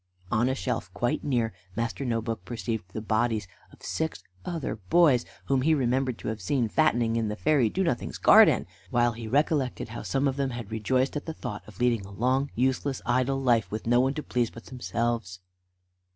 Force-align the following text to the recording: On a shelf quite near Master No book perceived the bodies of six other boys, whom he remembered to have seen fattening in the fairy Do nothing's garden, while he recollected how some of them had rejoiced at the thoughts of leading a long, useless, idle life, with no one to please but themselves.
On 0.31 0.49
a 0.49 0.55
shelf 0.55 0.91
quite 0.95 1.23
near 1.23 1.53
Master 1.75 2.03
No 2.03 2.23
book 2.23 2.43
perceived 2.43 2.85
the 2.91 3.01
bodies 3.03 3.47
of 3.71 3.83
six 3.83 4.23
other 4.43 4.77
boys, 4.77 5.25
whom 5.45 5.61
he 5.61 5.75
remembered 5.75 6.17
to 6.17 6.29
have 6.29 6.41
seen 6.41 6.67
fattening 6.67 7.17
in 7.17 7.27
the 7.27 7.35
fairy 7.35 7.69
Do 7.69 7.83
nothing's 7.83 8.17
garden, 8.17 8.65
while 8.89 9.11
he 9.11 9.27
recollected 9.27 9.89
how 9.89 10.01
some 10.01 10.27
of 10.27 10.37
them 10.37 10.49
had 10.49 10.71
rejoiced 10.71 11.15
at 11.17 11.27
the 11.27 11.33
thoughts 11.35 11.67
of 11.67 11.79
leading 11.79 12.03
a 12.03 12.09
long, 12.11 12.49
useless, 12.55 13.03
idle 13.05 13.39
life, 13.39 13.69
with 13.69 13.85
no 13.85 13.99
one 14.01 14.15
to 14.15 14.23
please 14.23 14.49
but 14.49 14.65
themselves. 14.65 15.39